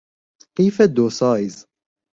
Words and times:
قیف 0.55 0.77
دو 0.95 1.09
سایز 1.09 1.65